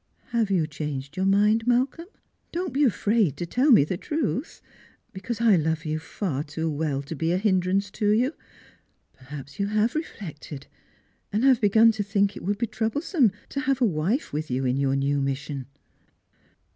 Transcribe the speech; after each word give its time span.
Have 0.29 0.49
you 0.49 0.65
changed 0.65 1.15
your 1.15 1.27
mind, 1.27 1.67
Malcolm? 1.67 2.07
Don't 2.51 2.73
be 2.73 2.83
afraid 2.83 3.37
to 3.37 3.45
tell 3.45 3.69
me 3.69 3.83
the 3.83 3.97
truth; 3.97 4.59
because 5.13 5.39
I 5.39 5.55
love 5.55 5.85
you 5.85 5.99
far 5.99 6.43
too 6.43 6.71
well 6.71 7.03
to 7.03 7.15
be 7.15 7.31
a 7.31 7.37
hindrance 7.37 7.91
to 7.91 8.09
you. 8.09 8.33
Perhaps 9.13 9.59
you 9.59 9.67
have 9.67 9.93
reflected, 9.93 10.65
and 11.31 11.43
have 11.43 11.61
begun 11.61 11.91
to 11.91 12.01
think 12.01 12.35
it 12.35 12.43
would 12.43 12.57
be 12.57 12.65
troublesome 12.65 13.31
to 13.49 13.59
have 13.59 13.79
a 13.79 13.85
wifa 13.85 14.33
with 14.33 14.49
you 14.49 14.65
in 14.65 14.77
your 14.77 14.95
new 14.95 15.21
mission." 15.21 15.67